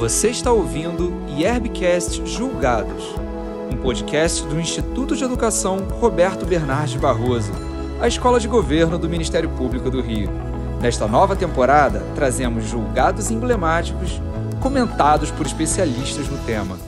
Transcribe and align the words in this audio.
Você 0.00 0.30
está 0.30 0.50
ouvindo 0.50 1.12
IERBcast 1.28 2.24
Julgados, 2.24 3.04
um 3.70 3.82
podcast 3.82 4.46
do 4.46 4.58
Instituto 4.58 5.14
de 5.14 5.24
Educação 5.24 5.86
Roberto 5.88 6.46
Bernardes 6.46 6.98
Barroso, 6.98 7.52
a 8.00 8.08
escola 8.08 8.40
de 8.40 8.48
governo 8.48 8.98
do 8.98 9.10
Ministério 9.10 9.54
Público 9.58 9.90
do 9.90 10.00
Rio. 10.00 10.30
Nesta 10.80 11.06
nova 11.06 11.36
temporada, 11.36 12.00
trazemos 12.14 12.64
julgados 12.64 13.30
emblemáticos 13.30 14.12
comentados 14.62 15.30
por 15.30 15.44
especialistas 15.44 16.30
no 16.30 16.42
tema. 16.46 16.78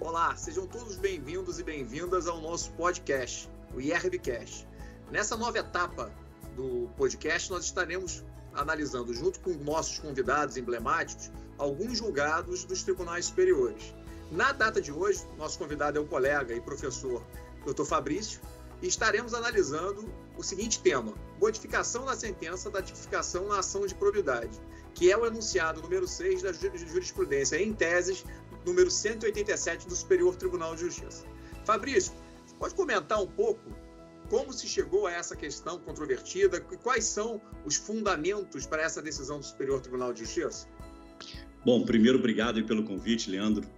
Olá, 0.00 0.34
sejam 0.34 0.66
todos 0.66 0.96
bem-vindos 0.96 1.60
e 1.60 1.62
bem-vindas 1.62 2.26
ao 2.26 2.40
nosso 2.40 2.72
podcast, 2.72 3.48
o 3.72 3.80
IERBcast. 3.80 4.66
Nessa 5.08 5.36
nova 5.36 5.56
etapa 5.56 6.10
do 6.56 6.90
podcast, 6.96 7.48
nós 7.48 7.64
estaremos 7.66 8.24
analisando, 8.54 9.12
junto 9.14 9.40
com 9.40 9.50
nossos 9.50 9.98
convidados 9.98 10.56
emblemáticos, 10.56 11.30
alguns 11.58 11.98
julgados 11.98 12.64
dos 12.64 12.82
tribunais 12.82 13.26
superiores. 13.26 13.94
Na 14.30 14.52
data 14.52 14.80
de 14.80 14.92
hoje, 14.92 15.24
nosso 15.36 15.58
convidado 15.58 15.98
é 15.98 16.00
o 16.00 16.06
colega 16.06 16.54
e 16.54 16.60
professor 16.60 17.22
Dr. 17.66 17.84
Fabrício, 17.84 18.40
e 18.82 18.86
estaremos 18.86 19.34
analisando 19.34 20.08
o 20.36 20.42
seguinte 20.42 20.80
tema: 20.80 21.12
modificação 21.40 22.04
na 22.04 22.16
sentença 22.16 22.70
da 22.70 22.80
tipificação 22.80 23.48
na 23.48 23.58
ação 23.58 23.86
de 23.86 23.94
probidade, 23.94 24.58
que 24.94 25.10
é 25.10 25.16
o 25.16 25.26
enunciado 25.26 25.82
número 25.82 26.06
6 26.06 26.42
da 26.42 26.52
jurisprudência 26.52 27.60
em 27.60 27.72
teses 27.72 28.24
número 28.64 28.90
187 28.90 29.88
do 29.88 29.96
Superior 29.96 30.36
Tribunal 30.36 30.74
de 30.74 30.82
Justiça. 30.82 31.24
Fabrício, 31.64 32.12
pode 32.58 32.74
comentar 32.74 33.20
um 33.20 33.26
pouco 33.26 33.60
como 34.30 34.52
se 34.52 34.68
chegou 34.68 35.08
a 35.08 35.12
essa 35.12 35.34
questão 35.34 35.78
controvertida 35.80 36.64
e 36.70 36.76
quais 36.76 37.04
são 37.04 37.42
os 37.64 37.74
fundamentos 37.74 38.64
para 38.64 38.82
essa 38.82 39.02
decisão 39.02 39.40
do 39.40 39.44
Superior 39.44 39.80
Tribunal 39.80 40.12
de 40.12 40.20
Justiça? 40.20 40.68
Bom, 41.64 41.84
primeiro, 41.84 42.18
obrigado 42.18 42.56
aí 42.56 42.62
pelo 42.62 42.84
convite, 42.84 43.28
Leandro. 43.28 43.68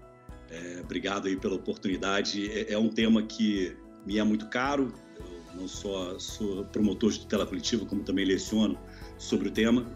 É, 0.51 0.81
obrigado 0.81 1.27
aí 1.27 1.37
pela 1.37 1.55
oportunidade. 1.55 2.53
É, 2.53 2.75
é, 2.75 2.79
um 2.79 2.91
tema 2.91 3.23
que 3.23 3.75
me 4.05 4.19
é 4.19 4.23
muito 4.23 4.47
caro. 4.51 4.93
Eu 5.19 5.61
não 5.61 5.67
só 5.67 6.19
sou 6.19 6.67
promotor 6.67 7.11
de 7.11 7.21
tutela 7.21 7.47
coletiva, 7.47 7.87
como 7.87 8.05
também 8.05 8.27
leciono 8.27 8.79
sobre 9.17 9.49
o 9.49 9.51
tema. 9.51 9.91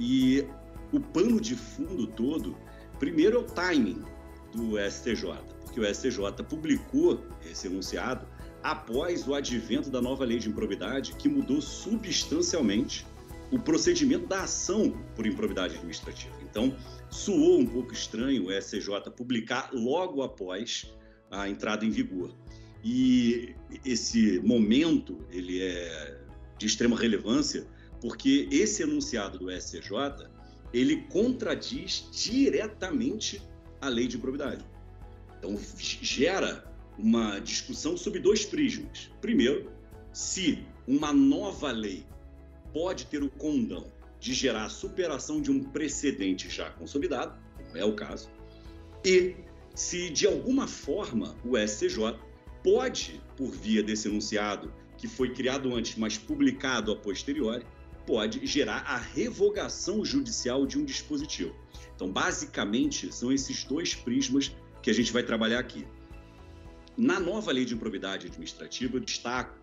E 0.00 0.44
o 0.90 0.98
pano 0.98 1.38
de 1.38 1.54
fundo 1.54 2.06
todo, 2.06 2.56
primeiro 2.98 3.36
é 3.36 3.40
o 3.40 3.44
timing 3.44 4.02
do 4.54 4.78
STJ, 4.90 5.38
porque 5.64 5.78
o 5.78 5.94
STJ 5.94 6.32
publicou 6.48 7.22
esse 7.44 7.66
enunciado 7.66 8.26
após 8.62 9.26
o 9.26 9.34
advento 9.34 9.90
da 9.90 10.00
nova 10.00 10.24
lei 10.24 10.38
de 10.38 10.48
improbidade, 10.48 11.14
que 11.14 11.28
mudou 11.28 11.60
substancialmente 11.60 13.06
o 13.50 13.58
procedimento 13.58 14.26
da 14.26 14.42
ação 14.42 14.90
por 15.14 15.26
improbidade 15.26 15.76
administrativa. 15.76 16.34
Então, 16.42 16.76
soou 17.10 17.60
um 17.60 17.66
pouco 17.66 17.92
estranho 17.92 18.46
o 18.46 18.52
SCJ 18.52 19.10
publicar 19.16 19.70
logo 19.72 20.22
após 20.22 20.92
a 21.30 21.48
entrada 21.48 21.84
em 21.84 21.90
vigor. 21.90 22.34
E 22.84 23.54
esse 23.84 24.38
momento, 24.40 25.18
ele 25.30 25.62
é 25.62 26.18
de 26.58 26.66
extrema 26.66 26.96
relevância, 26.96 27.66
porque 28.00 28.48
esse 28.50 28.82
enunciado 28.82 29.38
do 29.38 29.50
SCJ, 29.50 30.28
ele 30.72 31.02
contradiz 31.08 32.08
diretamente 32.12 33.42
a 33.80 33.88
lei 33.88 34.06
de 34.06 34.16
improbidade. 34.16 34.64
Então, 35.38 35.58
gera 35.78 36.64
uma 36.98 37.38
discussão 37.38 37.96
sobre 37.96 38.20
dois 38.20 38.44
prismas. 38.44 39.10
Primeiro, 39.20 39.70
se 40.12 40.64
uma 40.86 41.12
nova 41.12 41.70
lei 41.70 42.04
pode 42.72 43.06
ter 43.06 43.22
o 43.22 43.30
condão 43.30 43.86
de 44.18 44.34
gerar 44.34 44.64
a 44.64 44.68
superação 44.68 45.40
de 45.40 45.50
um 45.50 45.62
precedente 45.62 46.50
já 46.50 46.70
consolidado, 46.70 47.38
como 47.56 47.76
é 47.76 47.84
o 47.84 47.94
caso, 47.94 48.28
e 49.04 49.36
se 49.74 50.10
de 50.10 50.26
alguma 50.26 50.66
forma 50.66 51.36
o 51.44 51.56
SCJ 51.56 52.18
pode, 52.64 53.20
por 53.36 53.50
via 53.50 53.82
desse 53.82 54.08
enunciado 54.08 54.72
que 54.96 55.06
foi 55.06 55.32
criado 55.32 55.74
antes, 55.74 55.96
mas 55.96 56.18
publicado 56.18 56.90
a 56.90 56.96
posteriori, 56.96 57.64
pode 58.04 58.44
gerar 58.44 58.78
a 58.86 58.96
revogação 58.96 60.04
judicial 60.04 60.66
de 60.66 60.78
um 60.78 60.84
dispositivo. 60.84 61.54
Então, 61.94 62.10
basicamente, 62.10 63.14
são 63.14 63.32
esses 63.32 63.64
dois 63.64 63.94
prismas 63.94 64.50
que 64.82 64.90
a 64.90 64.94
gente 64.94 65.12
vai 65.12 65.22
trabalhar 65.22 65.58
aqui. 65.58 65.86
Na 66.98 67.20
nova 67.20 67.52
lei 67.52 67.64
de 67.64 67.74
improbidade 67.74 68.26
administrativa, 68.26 68.96
eu 68.96 69.00
destaco, 69.00 69.56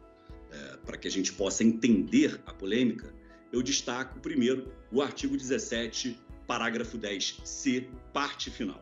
é, 0.49 0.77
para 0.85 0.97
que 0.97 1.05
a 1.05 1.11
gente 1.11 1.33
possa 1.33 1.65
entender 1.65 2.41
a 2.45 2.53
polêmica, 2.53 3.13
eu 3.51 3.61
destaco 3.61 4.21
primeiro 4.21 4.71
o 4.89 5.01
artigo 5.01 5.35
17, 5.35 6.17
parágrafo 6.47 6.97
10c, 6.97 7.89
parte 8.13 8.49
final. 8.49 8.81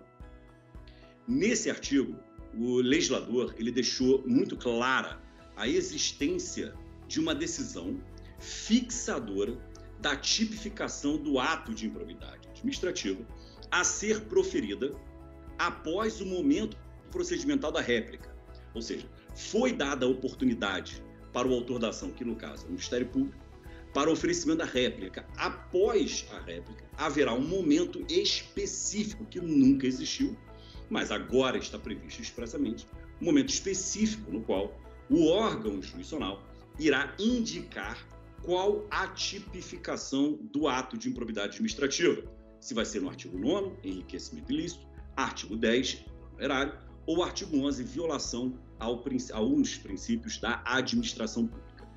Nesse 1.27 1.67
artigo, 1.71 2.15
o 2.55 2.75
legislador 2.75 3.55
ele 3.57 3.71
deixou 3.71 4.23
muito 4.27 4.55
clara 4.55 5.19
a 5.55 5.67
existência 5.67 6.75
de 7.07 7.19
uma 7.19 7.33
decisão 7.33 7.99
fixadora 8.37 9.57
da 9.99 10.15
tipificação 10.15 11.17
do 11.17 11.39
ato 11.39 11.73
de 11.73 11.87
improbidade 11.87 12.47
administrativa 12.49 13.25
a 13.71 13.83
ser 13.83 14.21
proferida 14.25 14.91
após 15.57 16.21
o 16.21 16.25
momento 16.27 16.77
procedimental 17.09 17.71
da 17.71 17.81
réplica, 17.81 18.32
ou 18.73 18.81
seja, 18.81 19.07
foi 19.35 19.73
dada 19.73 20.05
a 20.05 20.09
oportunidade 20.09 21.01
para 21.31 21.47
o 21.47 21.53
autor 21.53 21.79
da 21.79 21.89
ação, 21.89 22.11
que 22.11 22.23
no 22.23 22.35
caso 22.35 22.63
é 22.63 22.67
o 22.67 22.71
Ministério 22.71 23.07
Público, 23.07 23.43
para 23.93 24.09
o 24.09 24.13
oferecimento 24.13 24.59
da 24.59 24.65
réplica. 24.65 25.25
Após 25.37 26.25
a 26.31 26.39
réplica, 26.39 26.85
haverá 26.97 27.33
um 27.33 27.45
momento 27.45 28.03
específico 28.09 29.25
que 29.25 29.39
nunca 29.39 29.85
existiu, 29.85 30.35
mas 30.89 31.11
agora 31.11 31.57
está 31.57 31.77
previsto 31.77 32.21
expressamente, 32.21 32.87
um 33.21 33.25
momento 33.25 33.49
específico 33.49 34.31
no 34.31 34.41
qual 34.41 34.79
o 35.09 35.27
órgão 35.27 35.81
jurisdicional 35.81 36.43
irá 36.79 37.15
indicar 37.19 38.07
qual 38.41 38.85
a 38.91 39.07
tipificação 39.07 40.39
do 40.51 40.67
ato 40.67 40.97
de 40.97 41.09
improbidade 41.09 41.49
administrativa. 41.49 42.23
Se 42.59 42.73
vai 42.73 42.85
ser 42.85 43.01
no 43.01 43.09
artigo 43.09 43.37
9 43.37 43.75
enriquecimento 43.83 44.51
ilícito, 44.51 44.85
artigo 45.15 45.55
10, 45.55 46.05
erário, 46.39 46.77
ou 47.05 47.23
artigo 47.23 47.57
11, 47.57 47.83
violação 47.83 48.53
ao, 48.79 49.03
uns 49.41 49.77
princípios 49.77 50.37
da 50.37 50.61
administração 50.65 51.47
pública. 51.47 51.87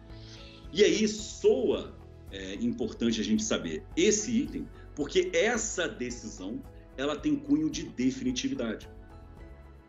E 0.72 0.83
aí 0.84 1.06
soa 1.09 1.97
é, 2.31 2.55
importante 2.55 3.21
a 3.21 3.25
gente 3.25 3.43
saber 3.43 3.84
esse 3.97 4.31
item, 4.31 4.69
porque 4.94 5.31
essa 5.33 5.89
decisão 5.89 6.62
ela 6.97 7.17
tem 7.17 7.37
cunho 7.37 7.71
de 7.71 7.84
definitividade. 7.84 8.89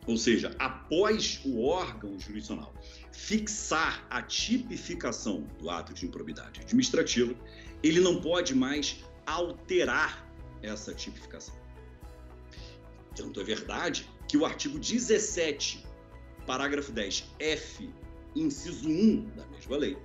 Ou 0.05 0.17
seja, 0.17 0.55
após 0.57 1.41
o 1.43 1.61
órgão 1.61 2.17
jurisdicional 2.17 2.73
fixar 3.11 4.05
a 4.09 4.21
tipificação 4.21 5.45
do 5.59 5.69
ato 5.69 5.93
de 5.93 6.05
improbidade 6.05 6.61
administrativa, 6.61 7.35
ele 7.83 7.99
não 7.99 8.21
pode 8.21 8.55
mais 8.55 9.03
alterar 9.25 10.25
essa 10.61 10.93
tipificação. 10.93 11.55
Tanto 13.15 13.41
é 13.41 13.43
verdade 13.43 14.09
que 14.27 14.37
o 14.37 14.45
artigo 14.45 14.77
17, 14.77 15.85
parágrafo 16.45 16.91
10, 16.91 17.25
F, 17.39 17.89
inciso 18.35 18.89
1 18.89 19.29
da 19.35 19.45
mesma 19.47 19.77
lei, 19.77 19.97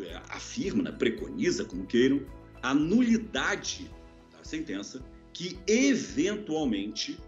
é, 0.00 0.16
afirma, 0.28 0.82
né, 0.82 0.92
preconiza, 0.92 1.64
como 1.64 1.86
queiram, 1.86 2.24
a 2.62 2.74
nulidade 2.74 3.90
da 4.32 4.44
sentença 4.44 5.04
que 5.32 5.58
eventualmente 5.66 7.18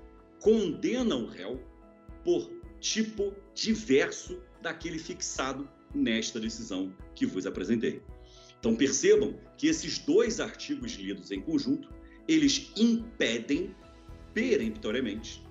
condena 0.41 1.17
o 1.17 1.27
réu 1.27 1.61
por 2.23 2.51
tipo 2.81 3.35
diverso 3.55 4.41
daquele 4.61 4.99
fixado 4.99 5.69
nesta 5.95 6.39
decisão 6.39 6.95
que 7.15 7.27
vos 7.27 7.47
apresentei. 7.47 8.03
Então 8.59 8.75
percebam 8.75 9.39
que 9.57 9.67
esses 9.67 9.99
dois 9.99 10.41
artigos 10.41 10.93
lidos 10.93 11.31
em 11.31 11.41
conjunto, 11.41 11.91
eles 12.27 12.73
impedem 12.77 13.75
peremptoriamente 14.35 15.43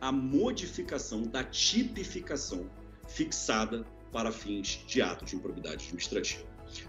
a 0.00 0.12
modificação 0.12 1.22
da 1.24 1.42
tipificação 1.44 2.70
fixada 3.08 3.84
para 4.12 4.32
fins 4.32 4.82
de 4.86 5.02
ato 5.02 5.24
de 5.24 5.36
improbidade 5.36 5.84
administrativa. 5.84 6.44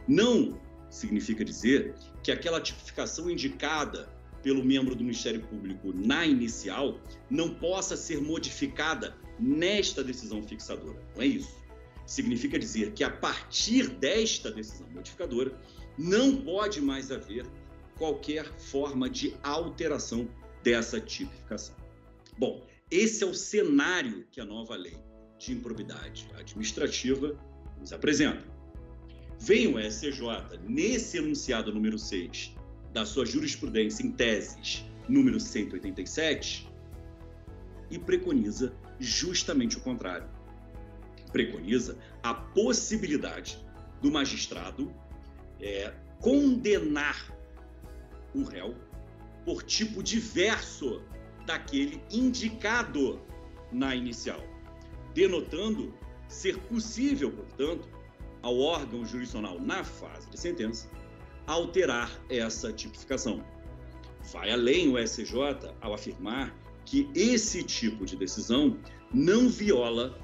Não 0.08 0.60
significa 0.90 1.44
dizer 1.44 1.96
que 2.24 2.32
aquela 2.32 2.62
tipificação 2.62 3.30
indicada 3.30 4.08
pelo 4.42 4.64
membro 4.64 4.96
do 4.96 5.04
Ministério 5.04 5.42
Público 5.42 5.92
na 5.94 6.26
inicial 6.26 7.00
não 7.30 7.54
possa 7.54 7.98
ser 7.98 8.22
modificada 8.22 9.18
nesta 9.40 10.04
decisão 10.04 10.42
fixadora. 10.44 11.02
Não 11.16 11.24
é 11.24 11.28
isso. 11.28 11.58
Significa 12.06 12.58
dizer 12.58 12.94
que 12.94 13.04
a 13.04 13.10
partir 13.10 13.88
desta 13.90 14.50
decisão 14.52 14.88
modificadora 14.90 15.54
não 15.98 16.38
pode 16.38 16.82
mais 16.82 17.12
haver 17.12 17.46
qualquer 17.98 18.46
forma 18.58 19.10
de 19.10 19.36
alteração 19.44 20.28
dessa 20.64 21.00
tipificação. 21.00 21.76
Bom, 22.38 22.66
esse 22.90 23.24
é 23.24 23.28
o 23.28 23.34
cenário 23.34 24.26
que 24.32 24.42
a 24.42 24.46
nova 24.46 24.76
lei 24.76 24.98
de 25.38 25.54
improbidade 25.54 26.28
administrativa 26.38 27.38
nos 27.80 27.94
apresenta. 27.94 28.44
Vem 29.40 29.74
o 29.74 29.80
SCJ, 29.80 30.60
nesse 30.68 31.18
enunciado 31.18 31.74
número 31.74 31.98
6 31.98 32.56
da 32.92 33.06
sua 33.06 33.26
jurisprudência 33.26 34.04
em 34.06 34.12
teses 34.12 34.84
número 35.08 35.40
187 35.40 36.70
e 37.90 37.98
preconiza 37.98 38.74
justamente 39.00 39.78
o 39.78 39.82
contrário. 39.82 40.28
Preconiza 41.32 41.98
a 42.22 42.34
possibilidade 42.34 43.64
do 44.02 44.12
magistrado 44.12 44.94
é, 45.60 45.94
condenar 46.20 47.34
o 48.34 48.44
réu 48.44 48.76
por 49.50 49.64
tipo 49.64 50.04
diverso 50.04 51.02
daquele 51.44 52.00
indicado 52.12 53.20
na 53.72 53.96
inicial, 53.96 54.40
denotando 55.16 55.92
ser 56.28 56.56
possível, 56.68 57.32
portanto, 57.32 57.90
ao 58.44 58.60
órgão 58.60 59.04
jurisdicional 59.04 59.60
na 59.60 59.84
fase 59.84 60.30
de 60.30 60.40
sentença 60.40 60.88
alterar 61.48 62.12
essa 62.30 62.72
tipificação. 62.72 63.44
Vai 64.32 64.52
além 64.52 64.88
o 64.88 65.00
SJ 65.00 65.34
ao 65.82 65.96
afirmar 65.96 66.56
que 66.86 67.10
esse 67.16 67.64
tipo 67.64 68.06
de 68.06 68.16
decisão 68.16 68.78
não 69.12 69.50
viola 69.50 70.16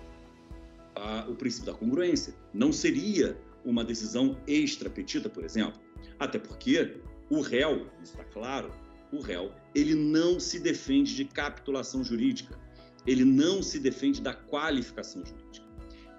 a, 0.93 1.25
o 1.27 1.33
princípio 1.33 1.73
da 1.73 1.73
congruência. 1.73 2.35
Não 2.53 2.71
seria 2.71 3.35
uma 3.65 3.83
decisão 3.83 4.37
extra-petita, 4.45 5.27
por 5.27 5.43
exemplo. 5.43 5.81
Até 6.19 6.37
porque 6.37 7.01
o 7.27 7.41
réu, 7.41 7.87
está 8.03 8.23
claro, 8.25 8.71
o 9.17 9.21
réu, 9.21 9.51
ele 9.73 9.95
não 9.95 10.39
se 10.39 10.59
defende 10.59 11.15
de 11.15 11.25
capitulação 11.25 12.03
jurídica, 12.03 12.57
ele 13.05 13.23
não 13.23 13.61
se 13.61 13.79
defende 13.79 14.21
da 14.21 14.33
qualificação 14.33 15.23
jurídica, 15.25 15.65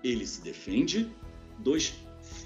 ele 0.02 0.26
se 0.26 0.40
defende 0.42 1.10
dos 1.58 1.94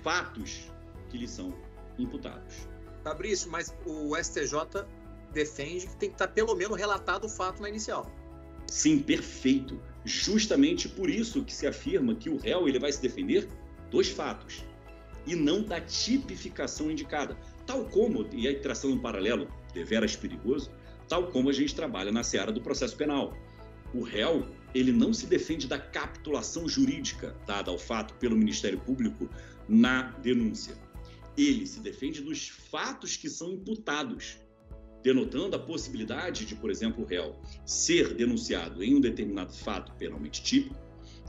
fatos 0.03 0.71
que 1.09 1.19
lhe 1.19 1.29
são 1.29 1.55
imputados. 1.99 2.69
Fabrício, 3.03 3.51
mas 3.51 3.75
o 3.87 4.17
STJ 4.17 4.87
defende 5.33 5.87
que 5.87 5.97
tem 5.97 6.09
que 6.09 6.15
estar 6.15 6.29
pelo 6.29 6.55
menos 6.55 6.77
relatado 6.79 7.25
o 7.25 7.29
fato 7.29 7.63
na 7.63 7.69
inicial. 7.69 8.11
Sim, 8.67 9.01
perfeito. 9.01 9.81
Justamente 10.05 10.89
por 10.89 11.11
isso 11.11 11.45
que 11.45 11.53
se 11.53 11.67
afirma 11.67 12.15
que 12.15 12.31
o 12.31 12.37
réu 12.37 12.69
ele 12.69 12.79
vai 12.79 12.93
se 12.93 13.03
defender 13.03 13.49
dos 13.91 14.09
fatos 14.09 14.65
e 15.27 15.35
não 15.35 15.63
da 15.63 15.81
tipificação 15.81 16.91
indicada. 16.91 17.37
Tal 17.67 17.85
como, 17.87 18.27
e 18.33 18.49
aí 18.49 18.57
traçando 18.61 18.95
um 18.95 19.01
paralelo 19.01 19.49
deveras 19.71 20.17
perigoso, 20.17 20.71
tal 21.09 21.27
como 21.29 21.51
a 21.51 21.53
gente 21.53 21.75
trabalha 21.75 22.13
na 22.13 22.23
seara 22.23 22.53
do 22.53 22.61
processo 22.61 22.97
penal. 22.97 23.37
O 23.93 24.03
réu, 24.03 24.47
ele 24.75 24.93
não 24.93 25.13
se 25.13 25.27
defende 25.27 25.67
da 25.67 25.79
capitulação 25.79 26.69
jurídica 26.69 27.37
dada 27.47 27.71
ao 27.71 27.79
fato 27.79 28.15
pelo 28.15 28.37
Ministério 28.37 28.79
Público 28.79 29.29
na 29.69 30.11
denúncia. 30.23 30.77
Ele 31.37 31.67
se 31.67 31.81
defende 31.81 32.21
dos 32.21 32.49
fatos 32.49 33.17
que 33.17 33.29
são 33.29 33.53
imputados, 33.53 34.39
denotando 35.03 35.57
a 35.57 35.59
possibilidade 35.59 36.45
de, 36.45 36.55
por 36.55 36.71
exemplo, 36.71 37.03
o 37.03 37.07
réu 37.07 37.41
ser 37.65 38.15
denunciado 38.15 38.83
em 38.85 38.95
um 38.95 39.01
determinado 39.01 39.53
fato 39.53 39.93
penalmente 39.95 40.43
típico 40.43 40.77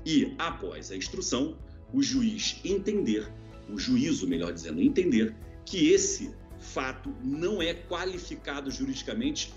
e, 0.06 0.34
após 0.38 0.92
a 0.92 0.96
instrução, 0.96 1.58
o 1.94 2.02
juiz 2.02 2.60
entender, 2.64 3.32
o 3.70 3.78
juízo, 3.78 4.28
melhor 4.28 4.54
dizendo, 4.54 4.82
entender 4.82 5.36
que 5.66 5.90
esse 5.90 6.34
fato 6.62 7.14
não 7.24 7.62
é 7.62 7.74
qualificado 7.74 8.70
juridicamente 8.70 9.54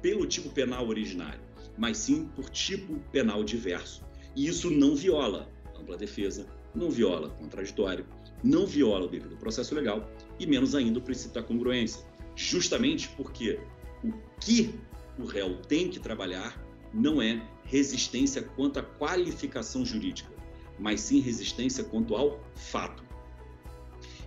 pelo 0.00 0.26
tipo 0.26 0.48
penal 0.50 0.88
originário, 0.88 1.40
mas 1.76 1.98
sim 1.98 2.26
por 2.34 2.48
tipo 2.50 2.98
penal 3.12 3.44
diverso. 3.44 4.02
E 4.34 4.46
isso 4.46 4.70
não 4.70 4.94
viola 4.94 5.50
ampla 5.78 5.96
defesa, 5.96 6.46
não 6.74 6.90
viola 6.90 7.30
contraditório, 7.30 8.06
não 8.42 8.66
viola 8.66 9.06
o 9.06 9.08
devido 9.08 9.36
processo 9.36 9.74
legal 9.74 10.08
e 10.38 10.46
menos 10.46 10.74
ainda 10.74 10.98
o 10.98 11.02
princípio 11.02 11.34
da 11.34 11.42
congruência, 11.42 12.04
justamente 12.36 13.08
porque 13.10 13.58
o 14.04 14.12
que 14.40 14.74
o 15.18 15.24
réu 15.24 15.56
tem 15.62 15.88
que 15.88 15.98
trabalhar 15.98 16.62
não 16.92 17.20
é 17.20 17.42
resistência 17.64 18.42
quanto 18.42 18.78
à 18.78 18.82
qualificação 18.82 19.84
jurídica, 19.84 20.32
mas 20.78 21.00
sim 21.00 21.20
resistência 21.20 21.84
quanto 21.84 22.14
ao 22.14 22.40
fato. 22.54 23.07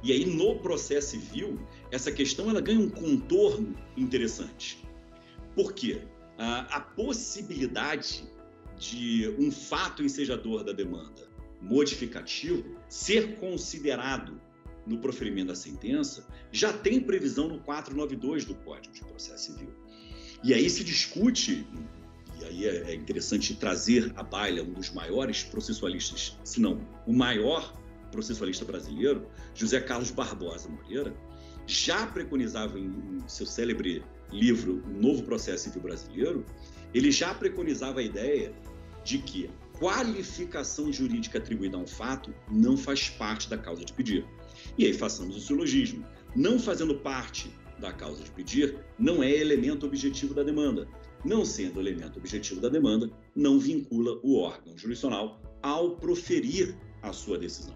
E 0.04 0.12
aí 0.12 0.26
no 0.26 0.60
processo 0.60 1.12
civil, 1.12 1.60
essa 1.92 2.12
questão 2.12 2.50
ela 2.50 2.62
ganha 2.62 2.80
um 2.80 2.90
contorno 2.90 3.76
interessante. 3.96 4.84
Por 5.56 5.74
quê? 5.74 6.02
A, 6.38 6.78
a 6.78 6.80
possibilidade 6.80 8.24
de 8.80 9.34
um 9.38 9.52
fato 9.52 10.02
ensejador 10.02 10.64
da 10.64 10.72
demanda 10.72 11.30
modificativo 11.62 12.64
ser 12.90 13.36
considerado 13.36 14.42
no 14.86 14.98
proferimento 14.98 15.50
da 15.50 15.56
sentença 15.56 16.26
já 16.52 16.74
tem 16.74 17.00
previsão 17.00 17.48
no 17.48 17.60
492 17.60 18.46
do 18.46 18.56
Código 18.56 18.94
de 18.94 19.02
Processo 19.02 19.52
Civil. 19.52 19.72
E 20.44 20.54
aí 20.54 20.68
se 20.70 20.84
discute, 20.84 21.68
e 22.40 22.46
aí 22.46 22.68
é, 22.68 22.92
é 22.92 22.96
interessante 22.96 23.56
trazer 23.56 24.12
à 24.16 24.24
baila 24.24 24.64
um 24.64 24.74
dos 24.74 24.90
maiores 24.90 25.44
processualistas, 25.44 26.36
se 26.44 26.60
não 26.60 26.82
o 27.06 27.14
maior 27.14 27.80
processualista 28.12 28.66
brasileiro, 28.66 29.28
José 29.56 29.80
Carlos 29.80 30.12
Barbosa 30.12 30.70
Moreira, 30.70 31.16
já 31.66 32.06
preconizava 32.06 32.78
em 32.78 33.20
seu 33.28 33.46
célebre 33.46 34.04
livro 34.32 34.84
Novo 34.88 35.24
Processo 35.24 35.66
Civil 35.66 35.82
Brasileiro, 35.82 36.46
ele 36.94 37.12
já 37.12 37.34
preconizava 37.34 38.00
a 38.00 38.04
ideia 38.04 38.54
de 39.04 39.18
que 39.18 39.50
qualificação 39.80 40.92
jurídica 40.92 41.40
atribuída 41.40 41.76
a 41.76 41.80
um 41.80 41.88
fato 41.88 42.34
não 42.52 42.78
faz 42.78 43.10
parte 43.10 43.50
da 43.50 43.58
causa 43.58 43.84
de 43.84 43.94
pedir. 43.94 44.26
E 44.78 44.86
aí 44.86 44.94
façamos 44.94 45.36
o 45.36 45.40
silogismo. 45.40 46.06
Não 46.36 46.60
fazendo 46.60 46.96
parte 46.96 47.52
da 47.80 47.92
causa 47.92 48.24
de 48.24 48.30
pedir, 48.32 48.78
não 49.00 49.24
é 49.24 49.32
elemento 49.32 49.88
objetivo 49.88 50.36
da 50.36 50.44
demanda. 50.44 50.88
Não 51.26 51.44
sendo 51.44 51.80
elemento 51.80 52.20
objetivo 52.20 52.62
da 52.62 52.70
demanda, 52.70 53.10
não 53.36 53.60
vincula 53.60 54.20
o 54.24 54.38
órgão 54.38 54.78
jurisdicional 54.78 55.42
ao 55.64 55.98
proferir 55.98 56.76
a 57.02 57.12
sua 57.12 57.38
decisão. 57.38 57.76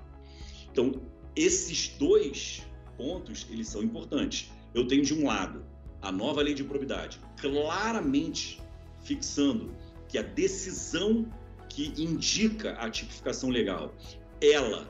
Então, 0.75 1.01
esses 1.37 1.87
dois 1.97 2.61
pontos, 2.97 3.47
eles 3.49 3.69
são 3.69 3.81
importantes. 3.81 4.51
Eu 4.73 4.85
tenho 4.85 5.05
de 5.05 5.13
um 5.13 5.25
lado 5.25 5.65
a 6.01 6.11
nova 6.11 6.41
lei 6.41 6.53
de 6.53 6.65
probidade, 6.65 7.17
claramente 7.39 8.61
fixando 9.01 9.73
que 10.09 10.17
a 10.17 10.21
decisão 10.21 11.31
que 11.69 11.93
indica 11.97 12.73
a 12.73 12.89
tipificação 12.89 13.49
legal, 13.49 13.95
ela 14.41 14.85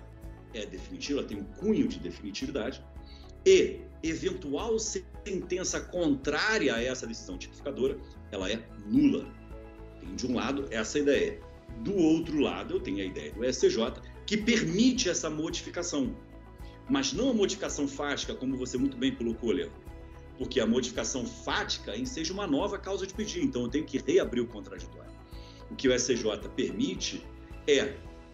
é 0.55 0.65
definitiva, 0.65 1.19
ela 1.19 1.27
tem 1.27 1.37
um 1.37 1.43
cunho 1.43 1.87
de 1.87 1.99
definitividade, 1.99 2.83
e 3.45 3.81
eventual 4.01 4.79
sentença 4.79 5.79
contrária 5.79 6.73
a 6.73 6.81
essa 6.81 7.05
decisão 7.05 7.37
tipificadora, 7.37 7.95
ela 8.31 8.51
é 8.51 8.67
nula. 8.87 9.31
Tem 9.99 10.15
de 10.15 10.25
um 10.25 10.33
lado 10.33 10.65
essa 10.71 10.97
ideia. 10.97 11.39
Do 11.81 11.95
outro 11.95 12.39
lado, 12.39 12.73
eu 12.73 12.79
tenho 12.79 13.01
a 13.01 13.05
ideia 13.05 13.31
do 13.33 13.43
SCJ, 13.45 14.01
que 14.25 14.37
permite 14.37 15.09
essa 15.09 15.29
modificação. 15.29 16.15
Mas 16.89 17.13
não 17.13 17.29
a 17.29 17.33
modificação 17.33 17.87
fática, 17.87 18.33
como 18.33 18.57
você 18.57 18.77
muito 18.77 18.97
bem 18.97 19.13
colocou, 19.13 19.51
Leandro. 19.51 19.83
Porque 20.37 20.59
a 20.59 20.67
modificação 20.67 21.25
fática 21.25 21.95
enseja 21.95 22.33
uma 22.33 22.45
nova 22.45 22.77
causa 22.77 23.07
de 23.07 23.13
pedir, 23.13 23.43
então 23.43 23.63
eu 23.63 23.69
tenho 23.69 23.85
que 23.85 23.97
reabrir 23.97 24.41
o 24.41 24.47
contraditório. 24.47 25.11
O 25.71 25.75
que 25.75 25.87
o 25.87 25.97
SCJ 25.97 26.49
permite 26.55 27.25
é 27.67 27.83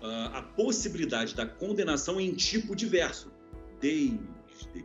uh, 0.02 0.34
a 0.34 0.42
possibilidade 0.42 1.36
da 1.36 1.46
condenação 1.46 2.20
em 2.20 2.34
tipo 2.34 2.76
diverso, 2.76 3.32
desde 3.80 4.20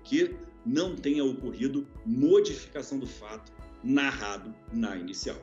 que 0.04 0.36
não 0.64 0.94
tenha 0.94 1.24
ocorrido 1.24 1.86
modificação 2.04 2.98
do 2.98 3.06
fato 3.06 3.52
narrado 3.82 4.54
na 4.72 4.96
inicial. 4.96 5.36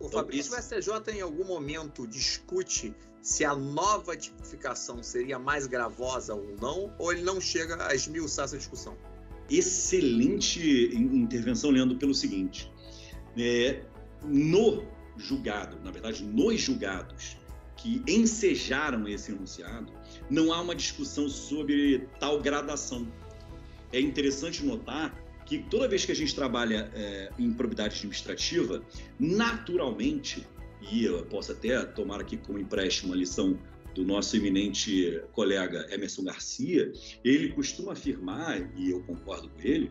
O 0.00 0.06
então, 0.06 0.20
Fabrício, 0.20 0.52
o 0.54 0.62
STJ 0.62 1.12
em 1.16 1.20
algum 1.20 1.44
momento 1.44 2.06
discute 2.06 2.94
se 3.20 3.44
a 3.44 3.54
nova 3.54 4.16
tipificação 4.16 5.02
seria 5.02 5.38
mais 5.38 5.66
gravosa 5.66 6.34
ou 6.34 6.54
não, 6.60 6.94
ou 6.98 7.12
ele 7.12 7.22
não 7.22 7.40
chega 7.40 7.86
a 7.86 7.94
esmiuçar 7.94 8.44
essa 8.44 8.56
discussão? 8.56 8.96
Excelente 9.50 10.94
intervenção, 10.94 11.70
Leandro, 11.70 11.98
pelo 11.98 12.14
seguinte. 12.14 12.70
É, 13.36 13.82
no 14.24 14.84
julgado, 15.16 15.78
na 15.82 15.90
verdade, 15.90 16.24
nos 16.24 16.60
julgados 16.60 17.36
que 17.76 18.02
ensejaram 18.06 19.06
esse 19.08 19.32
enunciado, 19.32 19.92
não 20.30 20.52
há 20.52 20.60
uma 20.60 20.74
discussão 20.74 21.28
sobre 21.28 22.08
tal 22.20 22.40
gradação. 22.40 23.06
É 23.92 24.00
interessante 24.00 24.64
notar 24.64 25.14
que 25.48 25.58
toda 25.58 25.88
vez 25.88 26.04
que 26.04 26.12
a 26.12 26.14
gente 26.14 26.34
trabalha 26.34 26.90
é, 26.94 27.30
em 27.38 27.50
probidade 27.52 27.96
administrativa, 27.96 28.82
naturalmente, 29.18 30.46
e 30.92 31.04
eu 31.04 31.24
posso 31.24 31.52
até 31.52 31.82
tomar 31.86 32.20
aqui 32.20 32.36
como 32.36 32.58
empréstimo 32.58 33.14
a 33.14 33.16
lição 33.16 33.58
do 33.94 34.04
nosso 34.04 34.36
eminente 34.36 35.22
colega 35.32 35.86
Emerson 35.90 36.24
Garcia, 36.24 36.92
ele 37.24 37.48
costuma 37.48 37.92
afirmar, 37.92 38.70
e 38.76 38.90
eu 38.90 39.02
concordo 39.04 39.48
com 39.48 39.60
ele, 39.60 39.90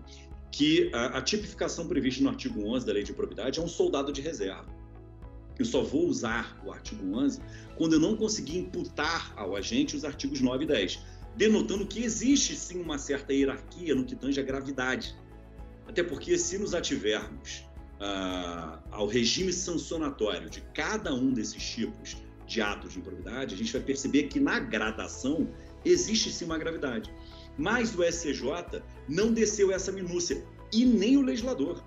que 0.52 0.92
a, 0.94 1.18
a 1.18 1.22
tipificação 1.24 1.88
prevista 1.88 2.24
no 2.24 2.30
artigo 2.30 2.64
11 2.64 2.86
da 2.86 2.94
Lei 2.94 3.04
de 3.04 3.12
Probidade 3.12 3.60
é 3.60 3.64
um 3.64 3.68
soldado 3.68 4.14
de 4.14 4.22
reserva. 4.22 4.68
Eu 5.58 5.66
só 5.66 5.82
vou 5.82 6.08
usar 6.08 6.62
o 6.64 6.72
artigo 6.72 7.04
11 7.18 7.42
quando 7.76 7.94
eu 7.94 8.00
não 8.00 8.16
conseguir 8.16 8.60
imputar 8.60 9.34
ao 9.36 9.56
agente 9.56 9.96
os 9.96 10.06
artigos 10.06 10.40
9 10.40 10.66
e 10.66 10.68
10, 10.68 11.00
denotando 11.36 11.88
que 11.88 12.04
existe 12.04 12.56
sim 12.56 12.80
uma 12.80 13.00
certa 13.00 13.34
hierarquia 13.34 13.96
no 13.96 14.06
que 14.06 14.16
tange 14.16 14.40
a 14.40 14.44
gravidade 14.44 15.16
Até 15.88 16.04
porque, 16.04 16.38
se 16.38 16.58
nos 16.58 16.74
ativermos 16.74 17.66
uh, 18.00 18.80
ao 18.92 19.08
regime 19.08 19.54
sancionatório 19.54 20.50
de 20.50 20.62
cada 20.74 21.14
um 21.14 21.32
desses 21.32 21.64
tipos 21.64 22.18
de 22.46 22.62
atos 22.62 22.94
de 22.94 23.00
improbidade, 23.00 23.56
a 23.56 23.58
gente 23.58 23.72
vai 23.72 23.82
perceber 23.82 24.24
que 24.24 24.40
na 24.40 24.60
gradação 24.60 25.50
existe 25.84 26.32
sim 26.32 26.46
uma 26.46 26.58
gravidade. 26.58 27.14
Mas 27.58 27.96
o 27.96 28.04
SCJ 28.04 28.82
não 29.08 29.34
desceu 29.34 29.72
essa 29.72 29.92
minúcia, 29.92 30.44
e 30.72 30.86
nem 30.86 31.18
o 31.18 31.22
legislador. 31.22 31.84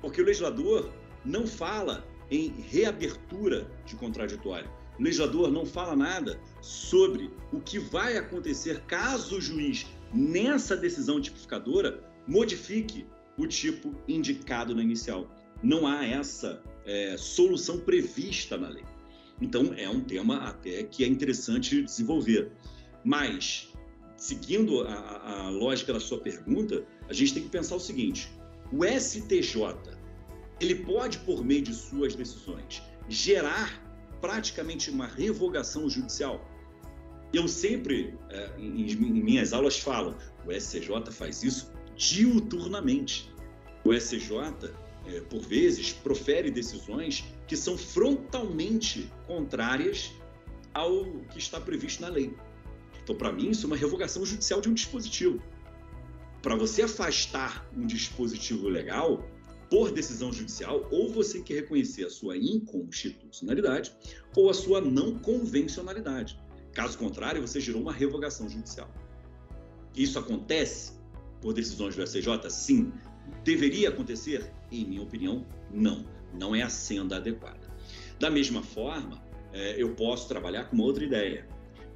Porque 0.00 0.20
o 0.20 0.24
legislador 0.24 0.90
não 1.24 1.46
fala 1.46 2.06
em 2.30 2.48
reabertura 2.68 3.70
de 3.84 3.94
contraditório. 3.96 4.70
O 4.98 5.02
legislador 5.02 5.50
não 5.50 5.64
fala 5.64 5.94
nada 5.94 6.40
sobre 6.60 7.30
o 7.52 7.60
que 7.60 7.78
vai 7.78 8.16
acontecer 8.16 8.80
caso 8.82 9.36
o 9.36 9.40
juiz, 9.40 9.86
nessa 10.12 10.76
decisão 10.76 11.20
tipificadora, 11.20 12.11
modifique 12.26 13.06
o 13.36 13.46
tipo 13.46 13.94
indicado 14.06 14.74
na 14.74 14.82
inicial. 14.82 15.30
Não 15.62 15.86
há 15.86 16.06
essa 16.06 16.62
é, 16.84 17.16
solução 17.16 17.78
prevista 17.78 18.56
na 18.56 18.68
lei. 18.68 18.84
Então, 19.40 19.74
é 19.76 19.88
um 19.88 20.00
tema 20.00 20.36
até 20.48 20.82
que 20.84 21.04
é 21.04 21.06
interessante 21.08 21.82
desenvolver. 21.82 22.52
Mas, 23.04 23.72
seguindo 24.16 24.82
a, 24.82 25.46
a 25.46 25.50
lógica 25.50 25.92
da 25.92 26.00
sua 26.00 26.20
pergunta, 26.20 26.84
a 27.08 27.12
gente 27.12 27.34
tem 27.34 27.42
que 27.42 27.48
pensar 27.48 27.76
o 27.76 27.80
seguinte: 27.80 28.30
o 28.72 28.84
STJ 28.84 29.76
ele 30.60 30.76
pode, 30.76 31.18
por 31.18 31.44
meio 31.44 31.62
de 31.62 31.74
suas 31.74 32.14
decisões, 32.14 32.82
gerar 33.08 33.82
praticamente 34.20 34.90
uma 34.90 35.06
revogação 35.06 35.90
judicial. 35.90 36.48
Eu 37.32 37.48
sempre, 37.48 38.14
é, 38.30 38.52
em, 38.58 38.94
minhas 38.96 39.52
aulas, 39.52 39.78
falo: 39.78 40.16
o 40.46 40.52
STJ 40.52 41.10
faz 41.10 41.42
isso 41.42 41.72
diuturnamente. 42.02 43.32
O 43.84 43.94
STJ, 43.94 44.72
é, 45.06 45.20
por 45.20 45.40
vezes, 45.40 45.92
profere 45.92 46.50
decisões 46.50 47.24
que 47.46 47.56
são 47.56 47.78
frontalmente 47.78 49.10
contrárias 49.26 50.12
ao 50.74 51.04
que 51.30 51.38
está 51.38 51.60
previsto 51.60 52.02
na 52.02 52.08
lei. 52.08 52.34
Então, 53.02 53.14
para 53.14 53.32
mim, 53.32 53.50
isso 53.50 53.66
é 53.66 53.68
uma 53.68 53.76
revogação 53.76 54.24
judicial 54.24 54.60
de 54.60 54.68
um 54.68 54.74
dispositivo. 54.74 55.40
Para 56.40 56.56
você 56.56 56.82
afastar 56.82 57.68
um 57.76 57.86
dispositivo 57.86 58.68
legal, 58.68 59.24
por 59.70 59.90
decisão 59.90 60.32
judicial, 60.32 60.86
ou 60.90 61.08
você 61.08 61.34
tem 61.34 61.42
que 61.44 61.54
reconhecer 61.54 62.04
a 62.04 62.10
sua 62.10 62.36
inconstitucionalidade 62.36 63.94
ou 64.36 64.50
a 64.50 64.54
sua 64.54 64.80
não 64.80 65.18
convencionalidade. 65.18 66.38
Caso 66.72 66.98
contrário, 66.98 67.40
você 67.40 67.60
gerou 67.60 67.80
uma 67.80 67.92
revogação 67.92 68.48
judicial. 68.48 68.92
Isso 69.94 70.18
acontece 70.18 70.92
por 71.42 71.52
decisões 71.52 71.94
do 71.94 72.06
STJ? 72.06 72.48
Sim. 72.48 72.92
Deveria 73.44 73.90
acontecer? 73.90 74.50
Em 74.70 74.86
minha 74.86 75.02
opinião, 75.02 75.44
não. 75.70 76.06
Não 76.32 76.54
é 76.54 76.62
a 76.62 76.70
senda 76.70 77.16
adequada. 77.16 77.70
Da 78.18 78.30
mesma 78.30 78.62
forma, 78.62 79.22
é, 79.52 79.74
eu 79.76 79.94
posso 79.94 80.28
trabalhar 80.28 80.64
com 80.64 80.76
uma 80.76 80.84
outra 80.84 81.04
ideia. 81.04 81.46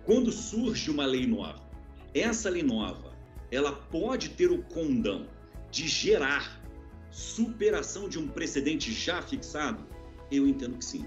Quando 0.05 0.31
surge 0.31 0.91
uma 0.91 1.07
lei 1.07 1.27
nova, 1.27 1.65
essa 2.13 2.51
lei 2.51 2.63
nova, 2.63 3.17
ela 3.51 3.73
pode 3.73 4.31
ter 4.31 4.51
o 4.51 4.63
condão 4.63 5.27
de 5.71 5.89
gerar 5.89 6.63
superação 7.11 8.09
de 8.09 8.19
um 8.19 8.29
precedente 8.29 8.93
já 8.93 9.23
fixado? 9.23 9.87
Eu 10.31 10.47
entendo 10.47 10.77
que 10.77 10.85
sim. 10.85 11.07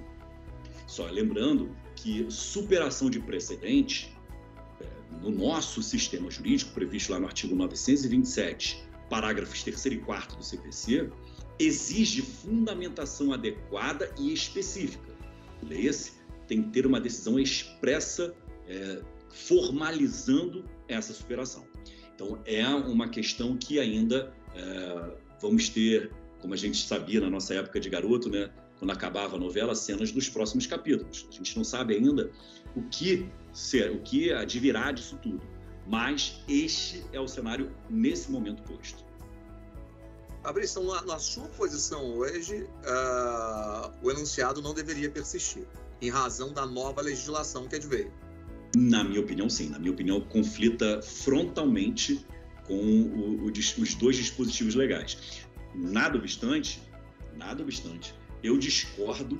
Só 0.88 1.06
lembrando 1.06 1.76
que 1.96 2.26
superação 2.30 3.10
de 3.10 3.20
precedente 3.20 4.18
no 5.22 5.32
nosso 5.32 5.82
sistema 5.82 6.30
jurídico, 6.30 6.72
previsto 6.72 7.12
lá 7.12 7.20
no 7.20 7.28
artigo 7.28 7.56
927, 7.56 8.84
parágrafos 9.10 9.64
3 9.64 9.86
e 9.86 9.98
4 9.98 10.38
do 10.38 10.44
CPC, 10.44 11.10
exige 11.60 12.22
fundamentação 12.22 13.34
adequada 13.34 14.14
e 14.18 14.34
específica. 14.34 15.14
Leia-se, 15.62 16.14
tem 16.48 16.64
que 16.64 16.70
ter 16.70 16.86
uma 16.86 17.02
decisão 17.02 17.38
expressa 17.40 18.34
é, 18.68 19.02
formalizando 19.30 20.66
essa 20.88 21.14
superação. 21.14 21.66
Então, 22.16 22.40
é 22.46 22.66
uma 22.68 23.10
questão 23.10 23.58
que 23.58 23.80
ainda 23.80 24.34
é, 24.56 25.18
vamos 25.42 25.70
ter, 25.70 26.12
como 26.42 26.54
a 26.54 26.58
gente 26.58 26.78
sabia 26.86 27.20
na 27.20 27.30
nossa 27.30 27.54
época 27.54 27.80
de 27.80 27.90
garoto, 27.90 28.30
né, 28.30 28.50
quando 28.80 28.92
acabava 28.92 29.36
a 29.36 29.40
novela, 29.40 29.76
cenas 29.76 30.12
dos 30.12 30.30
próximos 30.30 30.66
capítulos. 30.66 31.28
A 31.30 31.34
gente 31.34 31.56
não 31.56 31.64
sabe 31.64 31.96
ainda 31.96 32.32
o 32.76 32.82
que 32.84 33.30
ser, 33.54 33.92
o 33.92 34.00
que 34.00 34.32
advirá 34.32 34.92
disso 34.92 35.20
tudo. 35.22 35.42
Mas 35.86 36.42
este 36.48 37.04
é 37.12 37.20
o 37.20 37.28
cenário 37.28 37.72
nesse 37.90 38.32
momento 38.32 38.64
posto. 38.64 39.04
Fabrício, 40.42 40.82
então, 40.82 40.96
na, 40.96 41.02
na 41.02 41.20
sua 41.20 41.48
posição 41.50 42.16
hoje, 42.16 42.64
uh, 42.64 43.92
o 44.02 44.10
enunciado 44.10 44.62
não 44.62 44.74
deveria 44.74 45.10
persistir, 45.10 45.68
em 46.02 46.10
razão 46.10 46.54
da 46.54 46.66
nova 46.66 47.02
legislação 47.02 47.68
que 47.68 47.76
adveio. 47.76 48.12
Na 48.78 49.04
minha 49.04 49.20
opinião, 49.20 49.50
sim. 49.50 49.68
Na 49.70 49.80
minha 49.80 49.92
opinião, 49.92 50.22
conflita 50.22 51.02
frontalmente 51.02 52.26
com 52.66 52.76
o, 52.76 53.48
o, 53.48 53.52
os 53.52 53.94
dois 53.96 54.16
dispositivos 54.16 54.76
legais. 54.76 55.18
Nada 55.76 56.18
obstante, 56.18 56.82
nada 57.36 57.62
obstante, 57.62 58.14
eu 58.44 58.58
discordo 58.58 59.40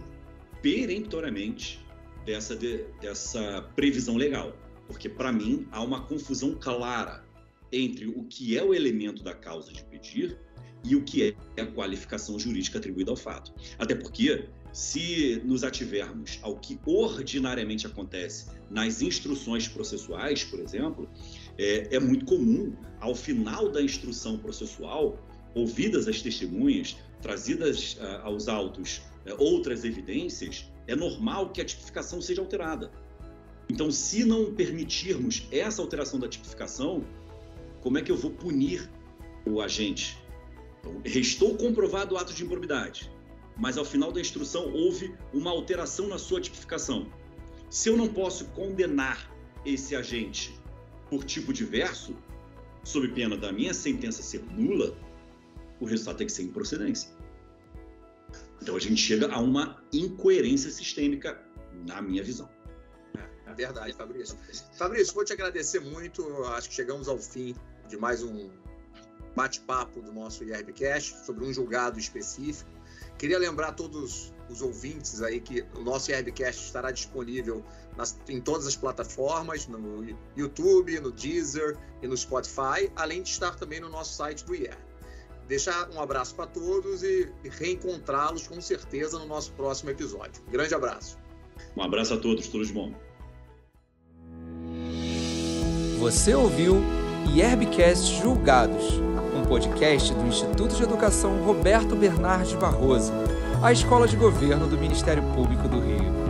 peremptoriamente 0.62 1.86
dessa, 2.26 2.56
de, 2.56 2.84
dessa 3.02 3.62
previsão 3.76 4.16
legal, 4.18 4.56
porque 4.88 5.08
para 5.08 5.32
mim 5.32 5.68
há 5.72 5.82
uma 5.82 6.02
confusão 6.02 6.56
clara 6.56 7.24
entre 7.72 8.08
o 8.08 8.24
que 8.24 8.58
é 8.58 8.64
o 8.64 8.74
elemento 8.74 9.24
da 9.24 9.34
causa 9.34 9.72
de 9.72 9.84
pedir 9.86 10.38
e 10.84 10.96
o 10.96 11.04
que 11.04 11.36
é 11.58 11.62
a 11.62 11.66
qualificação 11.66 12.40
jurídica 12.40 12.78
atribuída 12.78 13.12
ao 13.12 13.18
fato. 13.18 13.54
Até 13.78 13.96
porque, 13.96 14.46
se 14.72 15.42
nos 15.44 15.64
ativermos 15.64 16.40
ao 16.42 16.58
que 16.58 16.80
ordinariamente 16.86 17.86
acontece 17.86 18.48
nas 18.70 19.02
instruções 19.02 19.68
processuais, 19.68 20.44
por 20.44 20.60
exemplo, 20.60 21.10
é, 21.58 21.96
é 21.96 22.00
muito 22.00 22.26
comum, 22.26 22.74
ao 23.00 23.14
final 23.14 23.70
da 23.70 23.82
instrução 23.82 24.38
processual, 24.38 25.20
ouvidas 25.54 26.08
as 26.08 26.22
testemunhas, 26.22 26.96
trazidas 27.22 27.94
uh, 27.94 28.22
aos 28.24 28.48
autos 28.48 29.02
uh, 29.26 29.36
outras 29.38 29.84
evidências, 29.84 30.66
é 30.88 30.96
normal 30.96 31.50
que 31.50 31.62
a 31.62 31.66
tipificação 31.66 32.22
seja 32.22 32.42
alterada. 32.42 32.92
Então, 33.70 33.92
se 33.92 34.24
não 34.26 34.54
permitirmos 34.54 35.48
essa 35.52 35.82
alteração 35.82 36.20
da 36.20 36.28
tipificação, 36.28 37.04
como 37.82 37.98
é 37.98 38.02
que 38.02 38.12
eu 38.12 38.18
vou 38.18 38.32
punir 38.32 38.90
o 39.46 39.62
agente? 39.62 40.18
Então, 40.80 41.02
restou 41.06 41.56
comprovado 41.56 42.16
o 42.16 42.18
ato 42.18 42.34
de 42.34 42.44
improbidade, 42.44 43.12
mas 43.56 43.78
ao 43.78 43.86
final 43.86 44.12
da 44.12 44.20
instrução 44.20 44.74
houve 44.74 45.14
uma 45.34 45.52
alteração 45.52 46.08
na 46.08 46.18
sua 46.18 46.42
tipificação. 46.42 47.08
Se 47.70 47.90
eu 47.90 47.96
não 47.96 48.08
posso 48.08 48.46
condenar 48.46 49.32
esse 49.64 49.96
agente 49.96 50.58
por 51.10 51.24
tipo 51.24 51.54
diverso, 51.54 52.16
sob 52.84 53.08
pena 53.10 53.38
da 53.38 53.52
minha 53.52 53.74
sentença 53.74 54.24
ser 54.24 54.42
nula, 54.52 54.96
o 55.80 55.86
resultado 55.86 56.18
tem 56.18 56.28
que 56.28 56.34
ser 56.34 56.44
improcedência. 56.44 57.10
Então 58.62 58.76
a 58.76 58.80
gente 58.80 58.98
chega 58.98 59.32
a 59.32 59.40
uma 59.40 59.82
incoerência 59.94 60.70
sistêmica, 60.70 61.42
na 61.88 62.02
minha 62.02 62.24
visão. 62.24 62.50
É, 63.18 63.52
é 63.52 63.54
verdade, 63.54 63.94
Fabrício. 63.94 64.38
Fabrício, 64.78 65.14
vou 65.14 65.24
te 65.24 65.34
agradecer 65.34 65.80
muito. 65.80 66.26
Acho 66.46 66.70
que 66.70 66.76
chegamos 66.76 67.08
ao 67.08 67.18
fim 67.18 67.56
de 67.88 67.98
mais 67.98 68.22
um 68.22 68.50
bate-papo 69.36 70.02
do 70.02 70.12
nosso 70.12 70.44
IRBcast 70.44 71.26
sobre 71.26 71.46
um 71.46 71.54
julgado 71.54 71.98
específico. 71.98 72.70
Queria 73.18 73.38
lembrar 73.38 73.70
a 73.70 73.72
todos 73.72 74.34
os 74.50 74.62
ouvintes 74.62 75.22
aí 75.22 75.40
que 75.40 75.66
o 75.76 75.82
nosso 75.82 76.12
IRBcast 76.12 76.66
estará 76.66 76.92
disponível 76.92 77.64
nas, 77.96 78.20
em 78.28 78.42
todas 78.42 78.66
as 78.68 78.76
plataformas, 78.76 79.68
no 79.68 80.06
YouTube, 80.36 81.00
no 81.00 81.12
Deezer 81.12 81.78
e 82.02 82.08
no 82.08 82.18
Spotify, 82.18 82.92
além 82.96 83.22
de 83.22 83.30
estar 83.30 83.56
também 83.56 83.80
no 83.80 83.90
nosso 83.90 84.16
site 84.16 84.44
do 84.44 84.56
IR. 84.56 84.78
Deixar 85.50 85.90
um 85.90 86.00
abraço 86.00 86.36
para 86.36 86.46
todos 86.46 87.02
e 87.02 87.28
reencontrá-los 87.44 88.48
com 88.48 88.62
certeza 88.62 89.18
no 89.18 89.26
nosso 89.26 89.52
próximo 89.54 89.90
episódio. 89.90 90.44
grande 90.48 90.76
abraço. 90.76 91.18
Um 91.76 91.82
abraço 91.82 92.14
a 92.14 92.18
todos, 92.18 92.48
tudo 92.48 92.64
de 92.64 92.72
bom. 92.72 92.94
Você 95.98 96.36
ouviu 96.36 96.76
IERBcast 97.34 98.22
Julgados, 98.22 98.94
um 99.36 99.44
podcast 99.48 100.14
do 100.14 100.28
Instituto 100.28 100.76
de 100.76 100.84
Educação 100.84 101.44
Roberto 101.44 101.96
Bernardes 101.96 102.54
Barroso, 102.54 103.12
a 103.64 103.72
escola 103.72 104.08
de 104.08 104.16
governo 104.16 104.68
do 104.68 104.78
Ministério 104.78 105.24
Público 105.34 105.68
do 105.68 105.80
Rio. 105.80 106.29